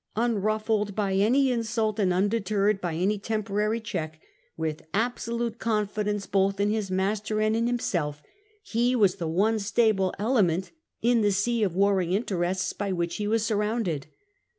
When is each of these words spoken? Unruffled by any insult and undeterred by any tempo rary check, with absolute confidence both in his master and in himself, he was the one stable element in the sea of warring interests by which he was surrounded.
Unruffled 0.15 0.95
by 0.95 1.13
any 1.13 1.51
insult 1.51 1.99
and 1.99 2.11
undeterred 2.11 2.81
by 2.81 2.95
any 2.95 3.19
tempo 3.19 3.53
rary 3.53 3.79
check, 3.79 4.19
with 4.57 4.81
absolute 4.95 5.59
confidence 5.59 6.25
both 6.25 6.59
in 6.59 6.71
his 6.71 6.89
master 6.89 7.39
and 7.39 7.55
in 7.55 7.67
himself, 7.67 8.23
he 8.63 8.95
was 8.95 9.17
the 9.17 9.27
one 9.27 9.59
stable 9.59 10.11
element 10.17 10.71
in 11.03 11.21
the 11.21 11.31
sea 11.31 11.61
of 11.61 11.75
warring 11.75 12.13
interests 12.13 12.73
by 12.73 12.91
which 12.91 13.17
he 13.17 13.27
was 13.27 13.45
surrounded. 13.45 14.07